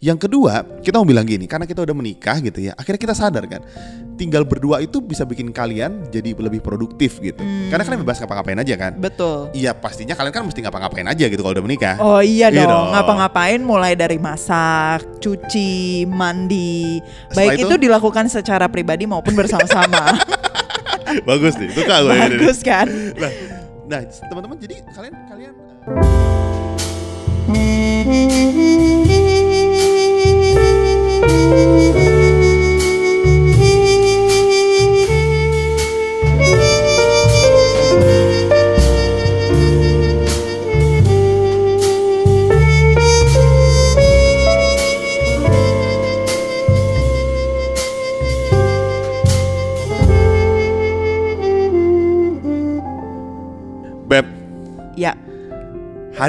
Yang 0.00 0.24
kedua, 0.24 0.64
kita 0.80 0.96
mau 0.96 1.04
bilang 1.04 1.28
gini, 1.28 1.44
karena 1.44 1.68
kita 1.68 1.84
udah 1.84 1.92
menikah 1.92 2.40
gitu 2.40 2.56
ya, 2.64 2.72
akhirnya 2.72 2.96
kita 3.04 3.12
sadar 3.12 3.44
kan, 3.44 3.60
tinggal 4.16 4.48
berdua 4.48 4.80
itu 4.80 4.96
bisa 4.96 5.28
bikin 5.28 5.52
kalian 5.52 6.08
jadi 6.08 6.32
lebih 6.40 6.64
produktif 6.64 7.20
gitu. 7.20 7.44
Karena 7.68 7.84
kalian 7.84 8.00
bebas 8.00 8.16
ngapa-ngapain 8.16 8.56
aja 8.64 8.74
kan. 8.80 8.96
Betul. 8.96 9.52
Iya 9.52 9.76
pastinya 9.76 10.16
kalian 10.16 10.32
kan 10.32 10.48
mesti 10.48 10.64
ngapa-ngapain 10.64 11.04
aja 11.04 11.24
gitu 11.28 11.44
kalau 11.44 11.52
udah 11.52 11.64
menikah. 11.68 12.00
Oh 12.00 12.24
iya 12.24 12.48
Iya 12.48 12.64
dong, 12.64 12.72
dong. 12.72 12.86
ngapa-ngapain 12.96 13.60
mulai 13.60 13.92
dari 13.92 14.16
masak, 14.16 15.04
cuci, 15.20 16.08
mandi, 16.08 16.96
Setelah 17.28 17.36
baik 17.36 17.60
itu- 17.60 17.68
itu, 17.68 17.76
dilakukan 17.84 18.24
secara 18.32 18.72
pribadi 18.72 19.04
maupun 19.04 19.36
bersama-sama. 19.36 20.16
Bagus 21.28 21.60
nih, 21.60 21.76
suka 21.76 21.94
gue 22.00 22.14
ini. 22.16 22.36
Bagus 22.40 22.58
kan? 22.64 22.88
Nah, 23.20 23.32
nah 23.84 24.00
teman-teman 24.08 24.56
jadi 24.56 24.80
kalian 24.96 25.12
kalian 25.28 25.52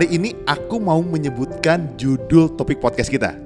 hari 0.01 0.17
ini 0.17 0.33
aku 0.49 0.81
mau 0.81 0.97
menyebutkan 1.05 1.93
judul 1.93 2.49
topik 2.57 2.81
podcast 2.81 3.05
kita. 3.05 3.37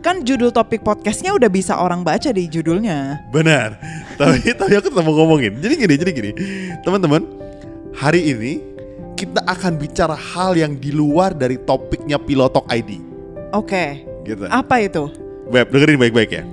kan 0.00 0.24
judul 0.24 0.48
topik 0.48 0.80
podcastnya 0.80 1.36
udah 1.36 1.52
bisa 1.52 1.76
orang 1.76 2.00
baca 2.00 2.32
di 2.32 2.48
judulnya. 2.48 3.20
Benar. 3.28 3.76
tapi 4.16 4.40
tapi 4.56 4.72
aku 4.80 4.88
tetap 4.88 5.04
mau 5.04 5.12
ngomongin. 5.12 5.60
Jadi 5.60 5.74
gini, 5.76 5.94
jadi 6.00 6.10
gini. 6.16 6.30
Teman-teman, 6.80 7.28
hari 7.92 8.24
ini 8.32 8.64
kita 9.20 9.44
akan 9.44 9.76
bicara 9.76 10.16
hal 10.16 10.56
yang 10.56 10.80
di 10.80 10.96
luar 10.96 11.36
dari 11.36 11.60
topiknya 11.60 12.16
Pilotok 12.16 12.64
ID. 12.72 13.04
Oke, 13.52 14.08
Gitu. 14.24 14.48
apa 14.48 14.80
itu? 14.80 15.12
Beb, 15.52 15.68
dengerin 15.68 16.00
baik-baik 16.00 16.30
ya. 16.40 16.48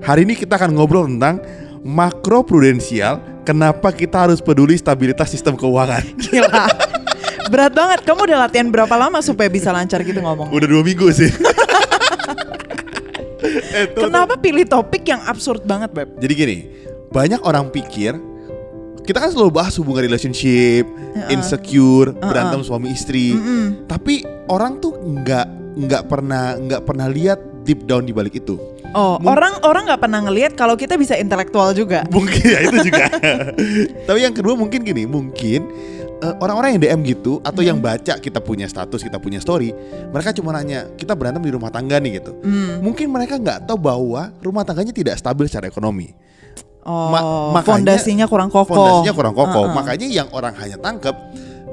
Hari 0.00 0.24
ini 0.24 0.32
kita 0.32 0.56
akan 0.56 0.80
ngobrol 0.80 1.04
tentang 1.04 1.44
makro 1.84 2.40
prudensial. 2.40 3.20
Kenapa 3.44 3.92
kita 3.92 4.24
harus 4.24 4.40
peduli 4.40 4.80
stabilitas 4.80 5.28
sistem 5.28 5.60
keuangan? 5.60 6.00
Gila. 6.16 6.64
Berat 7.48 7.72
banget. 7.72 7.98
Kamu 8.04 8.20
udah 8.24 8.38
latihan 8.48 8.68
berapa 8.72 8.94
lama 8.96 9.20
supaya 9.20 9.48
bisa 9.48 9.72
lancar 9.72 10.00
gitu 10.02 10.20
ngomong? 10.20 10.48
Udah 10.52 10.68
dua 10.68 10.82
minggu 10.84 11.08
sih. 11.12 11.30
Eh, 13.74 13.90
tuh, 13.90 14.06
Kenapa 14.06 14.38
pilih 14.38 14.62
topik 14.64 15.02
yang 15.02 15.18
absurd 15.26 15.66
banget, 15.66 15.90
Beb? 15.90 16.14
Jadi 16.22 16.32
gini, 16.32 16.58
banyak 17.10 17.42
orang 17.42 17.68
pikir 17.74 18.14
kita 19.04 19.20
kan 19.20 19.28
selalu 19.28 19.52
bahas 19.52 19.76
hubungan 19.76 20.00
relationship, 20.08 20.88
insecure, 21.28 22.16
berantem 22.16 22.64
suami 22.64 22.96
istri. 22.96 23.36
Mm-mm. 23.36 23.84
Tapi 23.84 24.24
orang 24.48 24.80
tuh 24.80 24.96
nggak 24.96 25.46
nggak 25.76 26.02
pernah 26.08 26.56
nggak 26.56 26.82
pernah 26.88 27.06
lihat 27.12 27.36
deep 27.68 27.84
down 27.84 28.08
di 28.08 28.16
balik 28.16 28.40
itu. 28.40 28.56
Oh, 28.94 29.18
Mung- 29.20 29.34
orang 29.36 29.60
orang 29.66 29.82
nggak 29.90 30.00
pernah 30.00 30.20
ngelihat 30.24 30.52
kalau 30.56 30.78
kita 30.78 30.96
bisa 30.96 31.18
intelektual 31.20 31.76
juga. 31.76 32.08
Mungkin 32.08 32.44
ya 32.46 32.60
itu 32.64 32.78
juga. 32.88 33.04
Tapi 34.08 34.18
yang 34.24 34.32
kedua 34.32 34.54
mungkin 34.56 34.80
gini, 34.86 35.04
mungkin 35.04 35.68
orang-orang 36.34 36.76
yang 36.76 36.80
DM 36.80 37.00
gitu 37.04 37.38
atau 37.40 37.60
yang 37.60 37.76
baca 37.76 38.16
kita 38.16 38.38
punya 38.38 38.64
status, 38.64 39.00
kita 39.00 39.18
punya 39.18 39.38
story, 39.38 39.74
mereka 40.08 40.30
cuma 40.30 40.50
nanya 40.50 40.88
kita 40.94 41.12
berantem 41.12 41.42
di 41.42 41.50
rumah 41.50 41.68
tangga 41.68 41.98
nih 41.98 42.22
gitu. 42.22 42.32
Hmm. 42.40 42.80
Mungkin 42.80 43.06
mereka 43.08 43.36
nggak 43.36 43.66
tahu 43.66 43.76
bahwa 43.76 44.32
rumah 44.40 44.62
tangganya 44.62 44.90
tidak 44.90 45.18
stabil 45.18 45.44
secara 45.44 45.66
ekonomi. 45.66 46.14
Oh, 46.84 47.08
Ma- 47.08 47.24
makanya- 47.56 47.96
fondasinya 47.96 48.26
kurang 48.28 48.48
kokoh. 48.48 48.76
fondasinya 48.76 49.12
kurang 49.12 49.32
kokoh. 49.32 49.64
Uh-uh. 49.64 49.74
Makanya 49.74 50.04
yang 50.04 50.28
orang 50.30 50.52
hanya 50.54 50.76
tangkep 50.76 51.16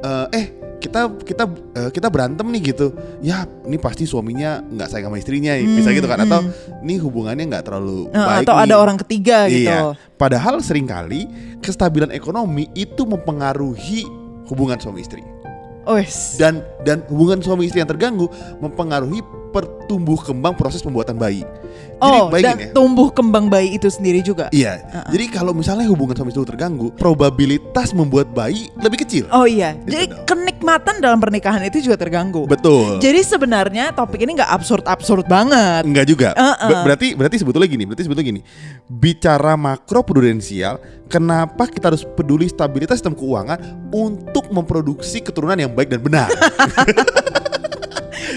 eh, 0.01 0.27
eh 0.31 0.45
kita 0.81 1.13
kita 1.21 1.43
eh, 1.77 1.89
kita 1.91 2.07
berantem 2.09 2.47
nih 2.47 2.73
gitu. 2.73 2.95
Ya, 3.19 3.43
ini 3.67 3.75
pasti 3.77 4.07
suaminya 4.07 4.63
nggak 4.63 4.87
sayang 4.87 5.11
sama 5.11 5.19
istrinya, 5.19 5.53
bisa 5.53 5.91
Hmm, 5.91 5.97
gitu 5.99 6.07
kan 6.07 6.19
atau 6.23 6.39
hmm. 6.41 6.81
ini 6.81 6.95
hubungannya 6.97 7.43
nggak 7.43 7.65
terlalu 7.67 8.07
Eh, 8.07 8.17
baik 8.17 8.47
atau 8.47 8.55
nih. 8.55 8.63
ada 8.65 8.75
orang 8.79 8.97
ketiga 9.03 9.37
gitu. 9.45 9.67
Iya. 9.67 9.93
Padahal 10.17 10.63
sering 10.63 10.87
kali 10.87 11.27
kestabilan 11.59 12.09
ekonomi 12.09 12.71
itu 12.73 13.03
mempengaruhi 13.05 14.07
hubungan 14.51 14.75
suami 14.77 14.99
istri. 14.99 15.23
Wes. 15.87 16.37
Dan 16.37 16.61
dan 16.85 17.01
hubungan 17.09 17.41
suami 17.41 17.65
istri 17.65 17.81
yang 17.81 17.89
terganggu 17.89 18.29
mempengaruhi 18.61 19.23
pertumbuh 19.51 20.17
kembang 20.17 20.55
proses 20.55 20.79
pembuatan 20.79 21.19
bayi. 21.19 21.43
Jadi 22.01 22.17
Oh, 22.17 22.33
dan 22.33 22.57
ya. 22.57 22.73
tumbuh 22.73 23.13
kembang 23.13 23.45
bayi 23.45 23.77
itu 23.77 23.85
sendiri 23.85 24.25
juga. 24.25 24.49
Iya. 24.49 24.81
Uh-uh. 24.81 25.13
Jadi 25.13 25.25
kalau 25.29 25.53
misalnya 25.53 25.85
hubungan 25.85 26.17
suami 26.17 26.33
istri 26.33 26.49
terganggu, 26.49 26.89
probabilitas 26.97 27.93
membuat 27.93 28.33
bayi 28.33 28.73
lebih 28.81 29.05
kecil. 29.05 29.29
Oh 29.29 29.45
iya, 29.45 29.77
jadi 29.85 30.09
dong. 30.09 30.25
kenikmatan 30.25 30.97
dalam 30.97 31.21
pernikahan 31.21 31.61
itu 31.61 31.77
juga 31.85 32.01
terganggu. 32.01 32.49
Betul. 32.49 32.97
Jadi 32.97 33.21
sebenarnya 33.21 33.93
topik 33.93 34.17
ini 34.17 34.33
nggak 34.33 34.49
absurd-absurd 34.49 35.29
banget. 35.29 35.85
Enggak 35.85 36.09
juga. 36.09 36.29
Uh-uh. 36.33 36.69
Ber- 36.73 36.81
berarti 36.89 37.07
berarti 37.13 37.37
sebetulnya 37.37 37.69
gini, 37.69 37.83
berarti 37.85 38.03
sebetulnya 38.09 38.27
gini. 38.33 38.41
Bicara 38.89 39.53
makro 39.53 40.01
prudensial, 40.01 40.81
kenapa 41.05 41.69
kita 41.69 41.93
harus 41.93 42.01
peduli 42.01 42.49
stabilitas 42.49 42.97
sistem 42.97 43.13
keuangan 43.13 43.61
untuk 43.93 44.49
memproduksi 44.49 45.21
keturunan 45.21 45.59
yang 45.59 45.69
baik 45.69 45.93
dan 45.93 46.01
benar? 46.01 46.29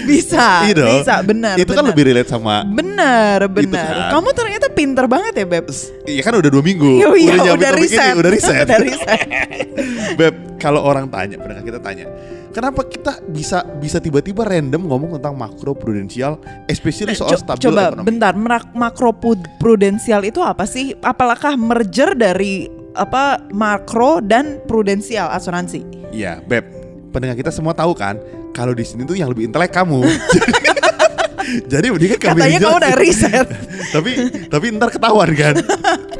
Bisa, 0.03 0.45
Iya 0.63 0.73
dong. 0.75 0.89
bisa, 0.99 1.15
benar. 1.21 1.55
Itu 1.55 1.71
kan 1.71 1.79
benar. 1.79 1.89
lebih 1.89 2.03
relate 2.05 2.27
sama 2.27 2.55
Benar, 2.63 3.39
benar. 3.47 3.87
kan. 3.87 4.11
Kamu 4.11 4.29
ternyata 4.31 4.67
pinter 4.67 5.05
banget 5.05 5.33
ya, 5.33 5.45
Beb. 5.45 5.71
Iya 6.03 6.21
kan 6.21 6.33
udah 6.35 6.49
dua 6.49 6.59
minggu, 6.61 6.91
Oh, 7.01 7.15
iya, 7.15 7.33
nyampe 7.33 7.55
udah 7.55 7.71
topik 7.71 7.79
ini, 7.79 7.81
riset. 7.87 8.13
udah 8.13 8.31
riset. 8.31 8.65
udah 8.65 8.79
riset. 8.87 9.27
Beb, 10.19 10.33
kalau 10.57 10.81
orang 10.81 11.07
tanya, 11.07 11.37
pendengar 11.37 11.63
kita 11.63 11.79
tanya, 11.79 12.05
kenapa 12.49 12.81
kita 12.83 13.23
bisa 13.25 13.63
bisa 13.75 13.97
tiba-tiba 13.97 14.43
random 14.43 14.81
ngomong 14.81 15.15
tentang 15.15 15.33
makro 15.33 15.71
prudensial, 15.71 16.35
especially 16.65 17.13
soal 17.13 17.33
Co- 17.33 17.41
stabil 17.41 17.63
Coba 17.63 17.81
ekonomi? 17.89 18.05
bentar, 18.05 18.33
makro 18.73 19.11
prudensial 19.55 20.21
itu 20.21 20.39
apa 20.39 20.63
sih? 20.63 20.91
Apakah 20.99 21.55
merger 21.55 22.13
dari 22.13 22.67
apa 22.93 23.43
makro 23.49 24.19
dan 24.19 24.59
prudensial 24.63 25.27
asuransi? 25.29 25.83
Iya, 26.09 26.39
Beb. 26.41 26.63
Pendengar 27.11 27.35
kita 27.35 27.47
semua 27.47 27.71
tahu 27.71 27.91
kan, 27.91 28.19
kalau 28.55 28.71
di 28.71 28.87
sini 28.87 29.03
tuh 29.03 29.19
yang 29.19 29.27
lebih 29.27 29.51
intelek 29.51 29.75
kamu. 29.75 29.99
Jadi 31.71 31.93
mendingan 31.93 32.17
kami 32.17 32.39
Katanya 32.41 32.59
kamu 32.63 32.77
udah 32.81 32.95
riset. 32.97 33.47
tapi 33.95 34.11
tapi 34.47 34.65
ntar 34.73 34.89
ketahuan 34.89 35.29
kan. 35.35 35.53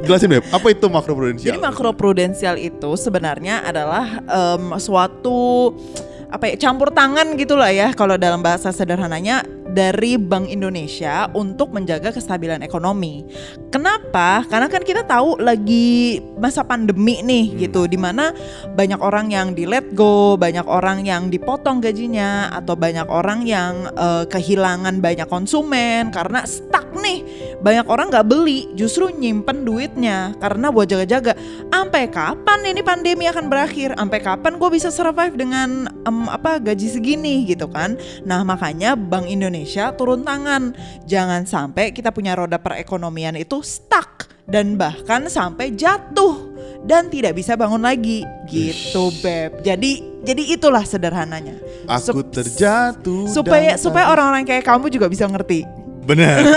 Jelasin 0.05 0.29
Beb, 0.29 0.45
apa 0.53 0.67
itu 0.69 0.85
makro 0.85 1.17
prudensial? 1.17 1.55
Jadi 1.55 1.59
makro 1.63 1.91
prudensial 1.97 2.55
itu 2.61 2.93
sebenarnya 2.93 3.65
adalah 3.65 4.21
em, 4.21 4.77
suatu 4.77 5.73
apa 6.29 6.51
ya 6.51 6.55
campur 6.59 6.91
tangan 6.91 7.33
gitulah 7.39 7.71
ya 7.71 7.95
kalau 7.95 8.19
dalam 8.19 8.43
bahasa 8.43 8.69
sederhananya 8.69 9.47
dari 9.75 10.15
Bank 10.15 10.47
Indonesia 10.47 11.27
untuk 11.35 11.75
menjaga 11.75 12.15
kestabilan 12.15 12.63
ekonomi. 12.63 13.27
Kenapa? 13.67 14.47
Karena 14.47 14.71
kan 14.71 14.87
kita 14.87 15.03
tahu 15.03 15.35
lagi 15.43 16.23
masa 16.39 16.63
pandemi 16.63 17.19
nih 17.19 17.45
Hmm. 17.51 17.59
gitu 17.59 17.81
di 17.91 17.99
mana 17.99 18.31
banyak 18.71 19.03
orang 19.03 19.35
yang 19.35 19.51
di 19.51 19.67
let 19.67 19.91
go, 19.91 20.39
banyak 20.39 20.63
orang 20.63 21.03
yang 21.03 21.27
dipotong 21.27 21.83
gajinya 21.83 22.55
atau 22.55 22.79
banyak 22.79 23.03
orang 23.11 23.43
yang 23.43 23.91
eh, 23.91 24.23
kehilangan 24.31 25.03
banyak 25.03 25.27
konsumen 25.27 26.15
karena 26.15 26.47
stuck 26.47 26.87
nih. 26.95 27.27
Banyak 27.59 27.91
orang 27.91 28.07
nggak 28.07 28.31
beli, 28.31 28.71
justru 28.79 29.11
nyimpen 29.11 29.67
duitnya 29.67 30.31
karena 30.39 30.71
buat 30.71 30.87
jaga-jaga. 30.87 31.35
Sampai 31.67 32.07
kapan 32.07 32.63
ini 32.63 32.79
pandemi 32.79 33.27
akan 33.27 33.51
berakhir? 33.51 33.99
Sampai 33.99 34.23
kapan 34.23 34.55
gue 34.55 34.69
bisa 34.71 34.87
survive 34.87 35.35
dengan 35.35 35.91
em, 36.07 36.31
apa 36.31 36.63
gaji 36.63 36.87
segini 36.87 37.43
gitu 37.43 37.67
kan? 37.67 37.99
Nah 38.23 38.47
makanya 38.47 38.95
Bank 38.95 39.27
Indonesia 39.27 39.64
turun 39.97 40.21
tangan. 40.21 40.77
Jangan 41.09 41.49
sampai 41.49 41.91
kita 41.91 42.13
punya 42.13 42.37
roda 42.37 42.61
perekonomian 42.61 43.33
itu 43.35 43.59
stuck 43.65 44.29
dan 44.45 44.77
bahkan 44.77 45.25
sampai 45.25 45.73
jatuh 45.73 46.53
dan 46.85 47.09
tidak 47.09 47.33
bisa 47.33 47.57
bangun 47.57 47.81
lagi 47.81 48.21
gitu 48.45 49.09
beb. 49.25 49.65
Jadi 49.65 50.21
jadi 50.21 50.41
itulah 50.57 50.85
sederhananya. 50.85 51.57
Aku 51.89 52.21
Sup- 52.21 52.33
terjatuh 52.33 53.25
supaya 53.29 53.73
dan 53.73 53.81
supaya 53.81 54.05
orang-orang 54.13 54.45
kayak 54.45 54.65
kamu 54.65 54.93
juga 54.93 55.09
bisa 55.09 55.25
ngerti. 55.25 55.65
Benar. 56.05 56.45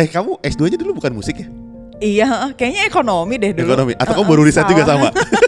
eh, 0.00 0.06
kamu 0.06 0.38
S2 0.42 0.70
aja 0.70 0.78
dulu 0.78 1.02
bukan 1.02 1.10
musik 1.10 1.42
ya? 1.42 1.48
Iya, 1.96 2.52
kayaknya 2.54 2.86
ekonomi 2.86 3.34
deh 3.40 3.56
dulu. 3.56 3.72
Ekonomi. 3.72 3.92
Atau 3.96 4.20
kamu 4.20 4.26
baru 4.28 4.42
riset 4.44 4.68
juga 4.68 4.84
sama? 4.84 5.08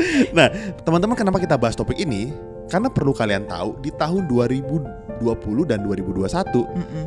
nah, 0.36 0.48
teman-teman 0.82 1.16
kenapa 1.16 1.38
kita 1.38 1.56
bahas 1.56 1.76
topik 1.76 1.98
ini? 2.00 2.32
Karena 2.70 2.88
perlu 2.88 3.12
kalian 3.12 3.44
tahu 3.44 3.76
di 3.84 3.92
tahun 3.92 4.24
2020 4.32 5.68
dan 5.68 5.84
2021 5.84 6.24
Mm-mm. 6.64 7.04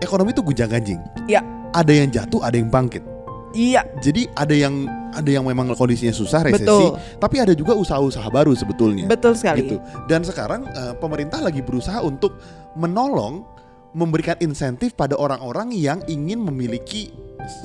ekonomi 0.00 0.32
itu 0.32 0.40
gunjang 0.40 0.70
ganjing. 0.72 1.00
Ya. 1.28 1.44
Ada 1.72 1.92
yang 1.92 2.08
jatuh, 2.08 2.40
ada 2.40 2.56
yang 2.56 2.72
bangkit. 2.72 3.04
Iya, 3.52 3.84
Jadi 4.00 4.32
ada 4.32 4.56
yang 4.56 4.88
ada 5.12 5.28
yang 5.28 5.44
memang 5.44 5.76
kondisinya 5.76 6.08
susah 6.08 6.40
resesi, 6.40 6.64
Betul. 6.64 6.96
tapi 7.20 7.36
ada 7.36 7.52
juga 7.52 7.76
usaha-usaha 7.76 8.24
baru 8.32 8.56
sebetulnya. 8.56 9.04
betul 9.04 9.36
sekali. 9.36 9.68
gitu. 9.68 9.76
Dan 10.08 10.24
sekarang 10.24 10.64
eh, 10.64 10.96
pemerintah 10.96 11.44
lagi 11.44 11.60
berusaha 11.60 12.00
untuk 12.00 12.40
menolong 12.72 13.44
memberikan 13.92 14.40
insentif 14.40 14.96
pada 14.96 15.20
orang-orang 15.20 15.68
yang 15.76 16.00
ingin 16.08 16.40
memiliki 16.40 17.12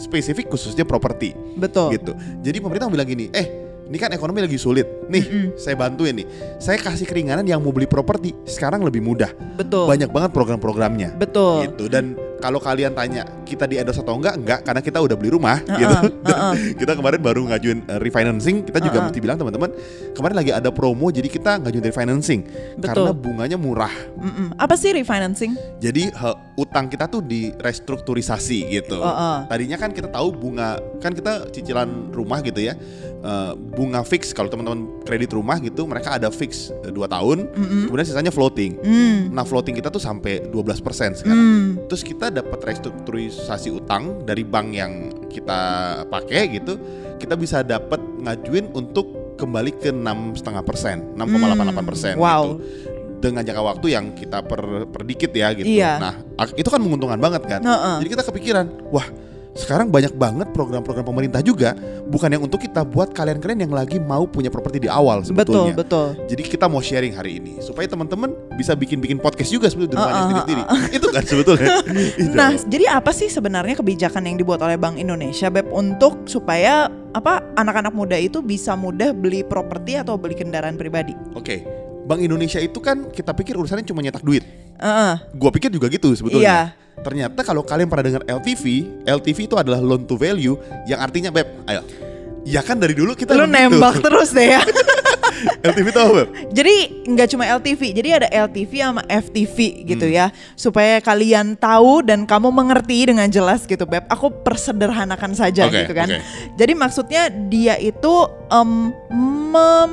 spesifik 0.04 0.52
khususnya 0.52 0.84
properti 0.84 1.32
Betul. 1.56 1.96
gitu. 1.96 2.12
Jadi 2.44 2.58
pemerintah 2.60 2.92
bilang 2.92 3.08
gini, 3.08 3.32
"Eh, 3.32 3.67
ini 3.88 3.98
kan 3.98 4.12
ekonomi 4.12 4.44
lagi 4.44 4.60
sulit. 4.60 4.88
Nih, 5.08 5.24
Mm-mm. 5.24 5.48
saya 5.56 5.76
bantuin 5.80 6.14
nih. 6.20 6.28
Saya 6.60 6.78
kasih 6.80 7.08
keringanan 7.08 7.48
yang 7.48 7.64
mau 7.64 7.72
beli 7.72 7.88
properti 7.88 8.36
sekarang 8.44 8.84
lebih 8.84 9.00
mudah. 9.00 9.32
Betul. 9.56 9.88
Banyak 9.88 10.12
banget 10.12 10.32
program-programnya." 10.36 11.16
Betul. 11.16 11.72
Gitu. 11.72 11.88
Dan 11.88 12.20
kalau 12.38 12.62
kalian 12.62 12.94
tanya 12.94 13.26
kita 13.50 13.66
di 13.66 13.82
endorse 13.82 13.98
atau 13.98 14.14
enggak, 14.14 14.38
enggak 14.38 14.60
karena 14.62 14.82
kita 14.86 15.02
udah 15.02 15.18
beli 15.18 15.34
rumah 15.34 15.58
Uh-uh, 15.58 15.74
gitu. 15.74 15.98
Dan 16.22 16.38
uh-uh. 16.38 16.54
kita 16.78 16.94
kemarin 16.94 17.18
baru 17.18 17.42
ngajuin 17.50 17.80
uh, 17.90 17.98
refinancing, 17.98 18.62
kita 18.62 18.78
juga 18.78 19.02
Uh-uh. 19.02 19.06
mesti 19.10 19.20
bilang 19.24 19.38
teman-teman, 19.42 19.74
kemarin 20.14 20.36
lagi 20.38 20.52
ada 20.54 20.70
promo 20.70 21.10
jadi 21.10 21.26
kita 21.26 21.66
ngajuin 21.66 21.86
refinancing 21.90 22.42
karena 22.78 23.10
bunganya 23.10 23.58
murah. 23.58 23.90
Mm-mm. 24.22 24.54
Apa 24.54 24.78
sih 24.78 24.94
refinancing? 24.94 25.58
Jadi 25.82 26.14
he- 26.14 26.38
utang 26.62 26.86
kita 26.94 27.10
tuh 27.10 27.26
direstrukturisasi 27.26 28.70
gitu. 28.70 29.02
Uh-uh. 29.02 29.50
Tadinya 29.50 29.82
kan 29.82 29.90
kita 29.90 30.14
tahu 30.14 30.30
bunga 30.30 30.78
kan 31.02 31.18
kita 31.18 31.50
cicilan 31.50 32.14
rumah 32.14 32.46
gitu 32.46 32.62
ya. 32.62 32.78
eh, 33.18 33.52
bunga 33.58 34.06
fix 34.06 34.30
kalau 34.30 34.46
teman-teman 34.46 34.86
kredit 35.08 35.32
rumah 35.32 35.56
gitu 35.64 35.88
mereka 35.88 36.20
ada 36.20 36.28
fix 36.28 36.68
2 36.84 36.92
tahun, 36.92 37.48
Mm-mm. 37.48 37.88
kemudian 37.88 38.04
sisanya 38.04 38.28
floating. 38.28 38.76
Mm. 38.84 39.32
Nah, 39.32 39.48
floating 39.48 39.80
kita 39.80 39.88
tuh 39.88 40.04
sampai 40.04 40.44
12% 40.52 41.24
sekarang. 41.24 41.40
Mm. 41.40 41.68
Terus 41.88 42.04
kita 42.04 42.28
dapat 42.28 42.60
restrukturisasi 42.68 43.72
utang 43.72 44.28
dari 44.28 44.44
bank 44.44 44.68
yang 44.76 44.94
kita 45.32 45.60
pakai 46.12 46.60
gitu, 46.60 46.76
kita 47.16 47.40
bisa 47.40 47.64
dapat 47.64 48.04
ngajuin 48.20 48.68
untuk 48.76 49.08
kembali 49.40 49.72
ke 49.80 49.96
6,5 49.96 50.44
persen, 50.66 51.16
6,88 51.16 51.86
persen 51.88 52.14
Hmm. 52.18 52.26
Wow. 52.26 52.44
gitu. 52.44 52.56
Dengan 53.18 53.42
jangka 53.42 53.64
waktu 53.66 53.88
yang 53.98 54.06
kita 54.14 54.46
per, 54.46 54.62
per 54.94 55.02
dikit 55.02 55.34
ya 55.34 55.50
gitu. 55.56 55.66
Iya. 55.66 55.98
Nah, 55.98 56.14
itu 56.54 56.70
kan 56.70 56.78
menguntungkan 56.78 57.18
banget 57.18 57.50
kan. 57.50 57.62
Heeh. 57.66 57.96
Jadi 58.06 58.10
kita 58.14 58.24
kepikiran, 58.30 58.66
wah 58.94 59.08
sekarang 59.58 59.90
banyak 59.90 60.14
banget 60.14 60.54
program-program 60.54 61.02
pemerintah 61.02 61.42
juga 61.42 61.74
bukan 62.06 62.30
yang 62.30 62.46
untuk 62.46 62.62
kita 62.62 62.86
buat 62.86 63.10
kalian-kalian 63.10 63.66
yang 63.66 63.74
lagi 63.74 63.98
mau 63.98 64.30
punya 64.30 64.54
properti 64.54 64.86
di 64.86 64.90
awal 64.90 65.26
Betul, 65.26 65.34
sebetulnya. 65.34 65.74
betul. 65.74 66.08
Jadi 66.30 66.42
kita 66.46 66.66
mau 66.70 66.78
sharing 66.78 67.18
hari 67.18 67.42
ini 67.42 67.58
supaya 67.58 67.90
teman-teman 67.90 68.38
bisa 68.54 68.78
bikin-bikin 68.78 69.18
podcast 69.18 69.50
juga 69.50 69.66
sebetulnya 69.68 69.90
di 69.90 69.98
rumahnya 69.98 70.14
Uh, 70.14 70.22
uh, 70.22 70.26
sendiri-sendiri. 70.30 70.64
Itu 70.94 71.08
kan 71.10 71.24
sebetulnya. 71.26 71.68
Nah, 72.38 72.50
jadi 72.54 72.86
apa 72.94 73.10
sih 73.10 73.28
sebenarnya 73.28 73.74
kebijakan 73.76 74.22
yang 74.24 74.38
dibuat 74.38 74.62
oleh 74.62 74.78
Bank 74.78 75.02
Indonesia 75.02 75.50
Beb 75.50 75.74
untuk 75.74 76.30
supaya 76.30 76.86
apa 77.12 77.42
anak-anak 77.58 77.98
muda 77.98 78.14
itu 78.14 78.46
bisa 78.46 78.78
mudah 78.78 79.10
beli 79.10 79.42
properti 79.42 79.98
atau 79.98 80.22
beli 80.22 80.38
kendaraan 80.38 80.78
pribadi? 80.78 81.18
Oke. 81.34 81.66
Bank 82.06 82.22
Indonesia 82.22 82.62
itu 82.62 82.78
kan 82.78 83.10
kita 83.10 83.34
pikir 83.34 83.58
urusannya 83.58 83.84
cuma 83.84 84.06
nyetak 84.06 84.22
duit. 84.22 84.46
Heeh. 84.78 85.14
Gua 85.34 85.50
pikir 85.50 85.74
juga 85.74 85.90
gitu 85.90 86.14
Iya. 86.30 86.72
Ternyata 86.98 87.40
kalau 87.42 87.62
kalian 87.62 87.88
pernah 87.88 88.06
dengar 88.06 88.24
LTV, 88.26 88.64
LTV 89.06 89.38
itu 89.46 89.56
adalah 89.56 89.78
loan 89.78 90.04
to 90.04 90.16
value 90.16 90.58
yang 90.84 90.98
artinya 90.98 91.30
Beb, 91.30 91.48
ayo. 91.66 91.82
Ya 92.44 92.64
kan 92.64 92.80
dari 92.80 92.96
dulu 92.96 93.12
kita 93.12 93.36
Lu 93.36 93.44
begitu. 93.44 93.76
nembak 93.76 94.00
terus 94.00 94.32
deh 94.32 94.56
ya. 94.56 94.62
LTV 95.70 95.88
apa, 95.92 96.14
Beb? 96.16 96.30
jadi 96.50 96.76
nggak 97.06 97.28
cuma 97.30 97.46
LTV, 97.46 97.82
jadi 97.94 98.10
ada 98.18 98.28
LTV 98.50 98.72
sama 98.74 99.02
FTV 99.06 99.58
gitu 99.86 100.06
Hmm. 100.08 100.16
ya. 100.16 100.26
Supaya 100.56 100.98
kalian 100.98 101.54
tahu 101.56 102.02
dan 102.02 102.26
kamu 102.26 102.50
mengerti 102.50 103.06
dengan 103.06 103.30
jelas 103.30 103.64
gitu, 103.64 103.86
Beb. 103.86 104.10
Aku 104.10 104.34
persederhanakan 104.42 105.38
saja 105.38 105.70
Oke, 105.70 105.86
gitu 105.86 105.94
kan. 105.94 106.10
oke. 106.10 106.18
Jadi 106.56 106.74
maksudnya 106.74 107.24
dia 107.30 107.78
itu 107.78 108.14
em, 108.50 108.90
mem 109.54 109.92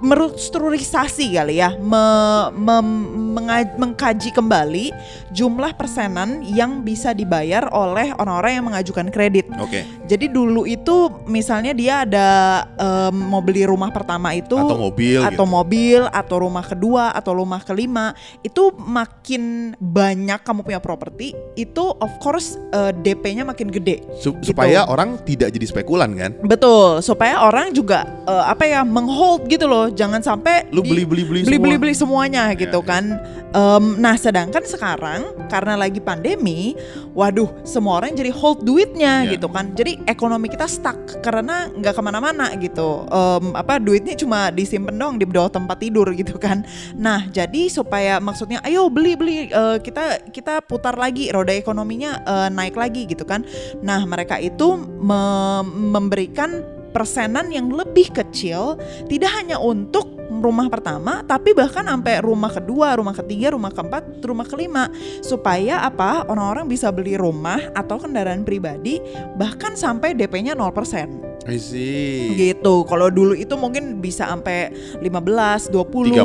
merestrukturisasi 0.00 1.36
kali 1.36 1.60
ya, 1.60 1.76
me- 1.76 2.50
mem- 2.56 3.08
menga- 3.36 3.76
mengkaji 3.76 4.32
kembali 4.32 4.90
jumlah 5.30 5.76
persenan 5.76 6.42
yang 6.42 6.80
bisa 6.80 7.12
dibayar 7.12 7.68
oleh 7.70 8.10
orang-orang 8.16 8.52
yang 8.58 8.66
mengajukan 8.66 9.06
kredit. 9.08 9.46
Oke. 9.60 9.86
Jadi 10.08 10.26
dulu 10.26 10.66
itu 10.66 11.08
misalnya 11.24 11.70
dia 11.70 12.02
ada 12.02 12.28
em, 12.74 13.14
mau 13.14 13.38
beli 13.38 13.62
rumah 13.62 13.92
pertama 13.92 14.34
itu 14.34 14.58
Atau 14.58 14.78
mobil 14.80 15.20
atau 15.22 15.44
gitu. 15.46 15.54
mobil 15.54 16.00
atau 16.10 16.36
rumah 16.40 16.64
kedua 16.64 17.04
atau 17.12 17.32
rumah 17.36 17.60
kelima 17.62 18.12
itu 18.42 18.74
makin 18.76 19.74
banyak 19.78 20.40
kamu 20.42 20.64
punya 20.64 20.80
properti 20.80 21.30
itu 21.54 21.84
of 22.00 22.10
course 22.18 22.58
eh, 22.72 22.90
DP-nya 22.92 23.44
makin 23.44 23.70
gede. 23.70 24.02
Su- 24.18 24.34
gitu. 24.34 24.50
supaya 24.50 24.88
orang 24.88 25.20
tidak 25.22 25.52
jadi 25.52 25.66
spekulan 25.68 26.10
kan. 26.16 26.30
Betul, 26.42 26.98
supaya 27.00 27.44
orang 27.44 27.70
juga 27.70 28.02
eh, 28.26 28.44
apa 28.46 28.66
ya 28.66 28.82
menghold 28.82 29.46
gitu 29.46 29.70
loh, 29.70 29.89
jangan 29.92 30.20
sampai 30.20 30.70
Lu 30.70 30.80
di- 30.80 30.90
beli-beli-beli 30.92 31.42
beli 31.42 31.52
semua. 31.52 31.64
beli 31.64 31.76
beli 31.76 31.94
semuanya 31.94 32.44
Iya, 32.48 32.58
gitu 32.58 32.80
iya. 32.80 32.88
kan. 32.88 33.04
Em, 33.50 33.84
nah 33.96 34.14
sedangkan 34.14 34.62
sekarang 34.62 35.20
karena 35.46 35.74
lagi 35.74 35.98
pandemi, 35.98 36.78
waduh 37.10 37.50
semua 37.62 37.98
orang 37.98 38.14
jadi 38.14 38.30
hold 38.30 38.62
duitnya 38.62 39.24
Iya. 39.24 39.34
gitu 39.34 39.48
kan. 39.48 39.72
Jadi 39.72 39.98
ekonomi 40.04 40.46
kita 40.46 40.64
stuck 40.64 40.94
karena 41.18 41.66
nggak 41.68 41.90
ke 41.90 42.00
mana-mana 42.00 42.46
gitu. 42.56 43.04
Em, 43.04 43.52
apa 43.52 43.76
duitnya 43.76 44.14
cuma 44.14 44.48
disimpan 44.48 44.94
doang 44.94 45.16
di 45.16 45.24
bawah 45.24 45.50
tempat 45.50 45.78
tidur 45.78 46.06
gitu 46.12 46.36
kan. 46.36 46.62
Nah 46.94 47.26
jadi 47.26 47.66
supaya 47.66 48.18
maksudnya 48.18 48.62
ayo 48.62 48.86
beli 48.86 49.14
beli 49.14 49.36
eh, 49.46 49.78
kita 49.78 50.30
kita 50.30 50.60
putar 50.60 50.94
lagi 50.94 51.28
roda 51.28 51.50
ekonominya 51.50 52.22
eh, 52.22 52.48
naik 52.48 52.74
lagi 52.74 53.04
gitu 53.04 53.22
kan. 53.22 53.42
Nah 53.80 54.02
mereka 54.02 54.36
itu 54.36 54.72
me- 54.78 55.66
memberikan 55.66 56.62
persenan 56.90 57.50
yang 57.54 57.70
lebih 57.70 58.10
kecil 58.10 58.76
tidak 59.06 59.30
hanya 59.34 59.56
untuk 59.58 60.20
rumah 60.30 60.70
pertama 60.70 61.26
tapi 61.26 61.50
bahkan 61.52 61.86
sampai 61.86 62.22
rumah 62.22 62.50
kedua, 62.50 62.94
rumah 62.96 63.14
ketiga, 63.18 63.52
rumah 63.54 63.74
keempat, 63.74 64.22
rumah 64.22 64.46
kelima 64.46 64.86
supaya 65.20 65.82
apa 65.82 66.26
orang-orang 66.30 66.70
bisa 66.70 66.88
beli 66.94 67.18
rumah 67.18 67.58
atau 67.74 67.98
kendaraan 67.98 68.46
pribadi 68.46 69.02
bahkan 69.34 69.74
sampai 69.74 70.14
DP-nya 70.14 70.54
0%. 70.54 71.29
I 71.48 71.56
see. 71.56 72.36
Gitu. 72.36 72.74
Kalau 72.84 73.08
dulu 73.08 73.32
itu 73.32 73.56
mungkin 73.56 74.02
bisa 74.02 74.28
sampai 74.28 74.72
15, 75.00 75.72
20 75.72 76.12
30%. 76.12 76.12
gitu. 76.12 76.24